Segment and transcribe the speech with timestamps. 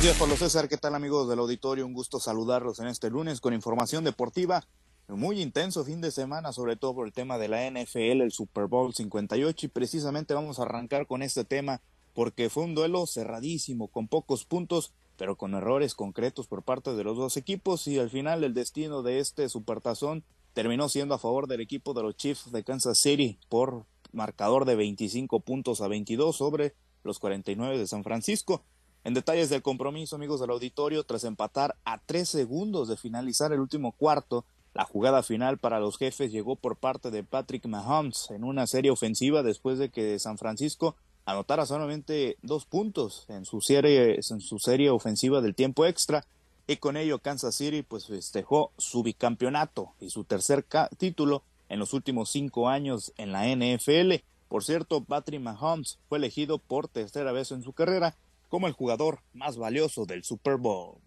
[0.00, 0.66] Buenos días, Pablo César.
[0.66, 1.84] ¿Qué tal, amigos del auditorio?
[1.84, 4.66] Un gusto saludarlos en este lunes con información deportiva.
[5.08, 8.64] Muy intenso fin de semana, sobre todo por el tema de la NFL, el Super
[8.64, 9.66] Bowl 58.
[9.66, 11.82] Y precisamente vamos a arrancar con este tema
[12.14, 17.04] porque fue un duelo cerradísimo, con pocos puntos, pero con errores concretos por parte de
[17.04, 17.86] los dos equipos.
[17.86, 20.24] Y al final, el destino de este supertazón
[20.54, 24.76] terminó siendo a favor del equipo de los Chiefs de Kansas City por marcador de
[24.76, 26.72] 25 puntos a 22 sobre
[27.04, 28.64] los 49 de San Francisco.
[29.02, 33.60] En detalles del compromiso, amigos del auditorio, tras empatar a tres segundos de finalizar el
[33.60, 34.44] último cuarto,
[34.74, 38.90] la jugada final para los jefes llegó por parte de Patrick Mahomes en una serie
[38.90, 44.58] ofensiva después de que San Francisco anotara solamente dos puntos en su serie, en su
[44.58, 46.24] serie ofensiva del tiempo extra
[46.66, 50.64] y con ello Kansas City pues festejó su bicampeonato y su tercer
[50.98, 54.22] título en los últimos cinco años en la NFL.
[54.48, 58.14] Por cierto, Patrick Mahomes fue elegido por tercera vez en su carrera
[58.50, 60.98] como el jugador más valioso del Super Bowl.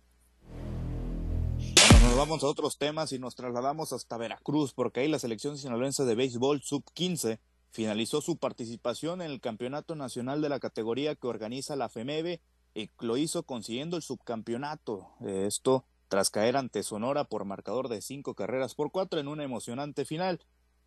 [1.91, 5.57] Bueno, nos vamos a otros temas y nos trasladamos hasta Veracruz, porque ahí la selección
[5.57, 11.27] sinaloense de béisbol sub-15 finalizó su participación en el Campeonato Nacional de la categoría que
[11.27, 12.41] organiza la FEMEBE
[12.73, 15.09] y lo hizo consiguiendo el subcampeonato.
[15.21, 20.05] Esto tras caer ante Sonora por marcador de cinco carreras por cuatro en una emocionante
[20.05, 20.39] final.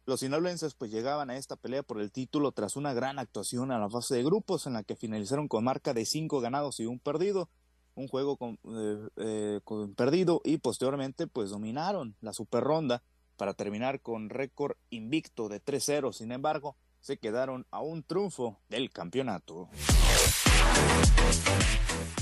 [0.06, 3.78] Los sinaloenses pues llegaban a esta pelea por el título tras una gran actuación a
[3.80, 7.00] la fase de grupos en la que finalizaron con marca de cinco ganados y un
[7.00, 7.50] perdido,
[7.96, 9.60] un juego con, eh, eh,
[9.96, 13.02] perdido y posteriormente pues dominaron la super ronda
[13.36, 16.12] para terminar con récord invicto de 3-0.
[16.12, 19.68] Sin embargo, se quedaron a un triunfo del campeonato.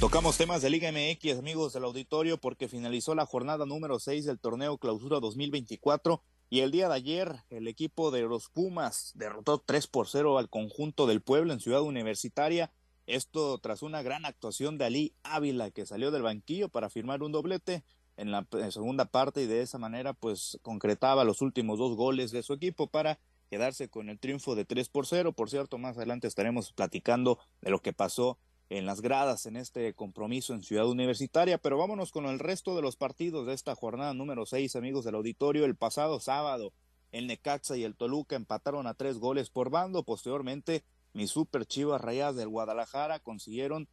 [0.01, 4.39] Tocamos temas de Liga MX, amigos del auditorio, porque finalizó la jornada número 6 del
[4.39, 9.87] torneo Clausura 2024 y el día de ayer, el equipo de los Pumas derrotó 3
[9.87, 12.73] por 0 al conjunto del pueblo en Ciudad Universitaria.
[13.06, 17.33] Esto tras una gran actuación de Ali Ávila, que salió del banquillo para firmar un
[17.33, 17.84] doblete
[18.17, 22.42] en la segunda parte y de esa manera pues concretaba los últimos dos goles de
[22.42, 23.19] su equipo para
[23.51, 25.33] quedarse con el triunfo de 3 por 0.
[25.33, 28.39] Por cierto, más adelante estaremos platicando de lo que pasó
[28.79, 32.83] en las gradas en este compromiso en Ciudad Universitaria, pero vámonos con el resto de
[32.83, 35.64] los partidos de esta jornada número 6, amigos del auditorio.
[35.64, 36.73] El pasado sábado,
[37.13, 40.02] el Necaxa y el Toluca empataron a tres goles por bando.
[40.02, 40.83] Posteriormente,
[41.13, 43.89] mis super chivas rayadas del Guadalajara consiguieron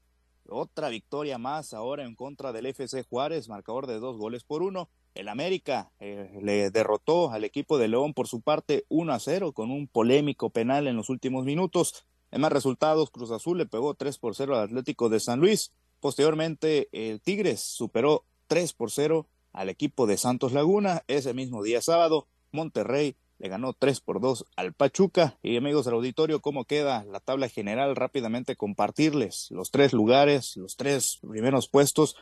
[0.48, 4.90] otra victoria más ahora en contra del FC Juárez, marcador de dos goles por uno.
[5.14, 9.52] El América eh, le derrotó al equipo de León por su parte 1 a 0
[9.52, 12.08] con un polémico penal en los últimos minutos.
[12.32, 15.74] En más resultados, Cruz Azul le pegó 3 por 0 al Atlético de San Luis.
[16.00, 21.04] Posteriormente, el Tigres superó 3 por 0 al equipo de Santos Laguna.
[21.08, 25.38] Ese mismo día sábado, Monterrey le ganó 3 por 2 al Pachuca.
[25.42, 27.96] Y amigos del auditorio, ¿cómo queda la tabla general?
[27.96, 32.16] Rápidamente compartirles los tres lugares, los tres primeros puestos.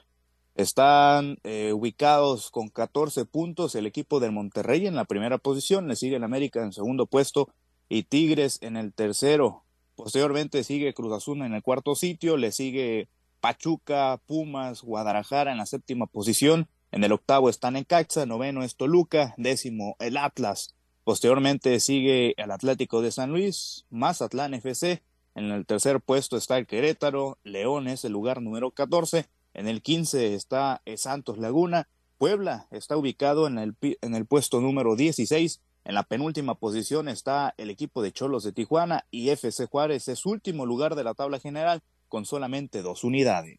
[0.56, 5.96] Están eh, ubicados con 14 puntos el equipo del Monterrey en la primera posición, le
[5.96, 7.48] sigue el América en segundo puesto
[7.88, 9.64] y Tigres en el tercero.
[10.00, 13.10] Posteriormente sigue Cruz Azul en el cuarto sitio, le sigue
[13.42, 16.70] Pachuca, Pumas, Guadalajara en la séptima posición.
[16.94, 20.74] En el octavo está Necaxa, noveno es Toluca, décimo el Atlas.
[21.04, 25.04] Posteriormente sigue el Atlético de San Luis, Mazatlán FC.
[25.36, 29.26] En el tercer puesto está el Querétaro, León es el lugar número 14.
[29.54, 31.90] En el 15 está Santos Laguna.
[32.18, 37.56] Puebla está ubicado en el, en el puesto número 16 en la penúltima posición está
[37.58, 41.40] el equipo de Cholos de Tijuana y FC Juárez es último lugar de la tabla
[41.40, 43.58] general con solamente dos unidades.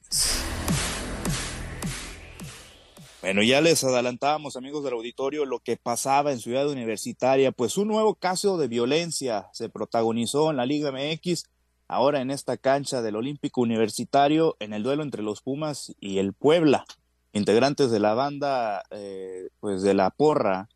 [3.21, 7.89] Bueno, ya les adelantábamos, amigos del auditorio, lo que pasaba en Ciudad Universitaria, pues un
[7.89, 11.47] nuevo caso de violencia se protagonizó en la Liga MX,
[11.89, 16.33] ahora en esta cancha del Olímpico Universitario, en el duelo entre los Pumas y el
[16.33, 16.85] Puebla.
[17.33, 20.69] Integrantes de la banda, eh, pues de la porra,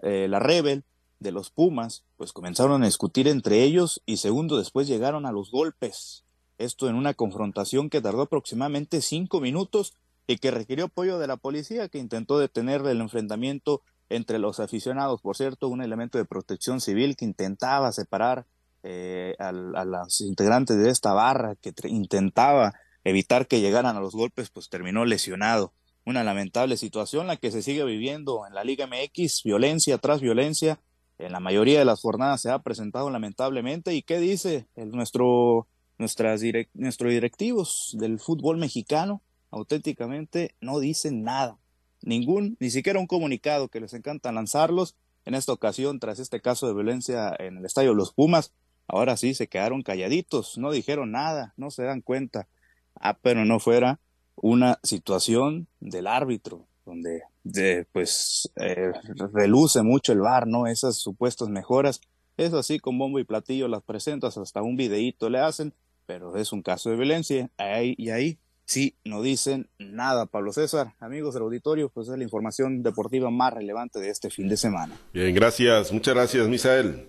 [0.00, 0.84] eh, la Rebel,
[1.22, 5.50] de los Pumas, pues comenzaron a discutir entre ellos y segundo después llegaron a los
[5.50, 6.24] golpes.
[6.58, 9.94] Esto en una confrontación que tardó aproximadamente cinco minutos
[10.26, 15.20] y que requirió apoyo de la policía que intentó detener el enfrentamiento entre los aficionados.
[15.20, 18.46] Por cierto, un elemento de protección civil que intentaba separar
[18.82, 22.74] eh, a, a los integrantes de esta barra, que intentaba
[23.04, 25.72] evitar que llegaran a los golpes, pues terminó lesionado.
[26.04, 30.80] Una lamentable situación la que se sigue viviendo en la Liga MX, violencia tras violencia,
[31.18, 33.94] en la mayoría de las jornadas se ha presentado lamentablemente.
[33.94, 35.68] ¿Y qué dice nuestro,
[35.98, 36.42] nuestras
[36.74, 39.22] nuestros directivos del fútbol mexicano?
[39.50, 41.58] Auténticamente no dicen nada.
[42.02, 44.96] Ningún, ni siquiera un comunicado que les encanta lanzarlos.
[45.24, 48.52] En esta ocasión, tras este caso de violencia en el estadio Los Pumas,
[48.88, 52.48] ahora sí se quedaron calladitos, no dijeron nada, no se dan cuenta.
[52.96, 54.00] Ah, pero no fuera
[54.34, 58.92] una situación del árbitro, donde de, pues eh,
[59.32, 60.66] reluce mucho el VAR, ¿no?
[60.66, 62.00] Esas supuestas mejoras.
[62.36, 65.74] Eso así con bombo y platillo las presentas, hasta un videíto le hacen,
[66.06, 67.50] pero es un caso de violencia.
[67.58, 70.94] Ahí, y ahí sí no dicen nada, Pablo César.
[70.98, 74.98] Amigos del auditorio, pues es la información deportiva más relevante de este fin de semana.
[75.12, 75.92] Bien, gracias.
[75.92, 77.08] Muchas gracias, Misael.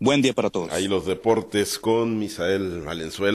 [0.00, 0.72] Buen día para todos.
[0.72, 3.30] Ahí los deportes con Misael Valenzuela.